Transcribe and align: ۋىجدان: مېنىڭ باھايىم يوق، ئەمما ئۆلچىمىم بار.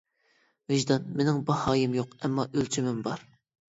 ۋىجدان: 0.73 1.05
مېنىڭ 1.21 1.39
باھايىم 1.51 1.97
يوق، 2.01 2.19
ئەمما 2.19 2.51
ئۆلچىمىم 2.53 3.09
بار. 3.11 3.29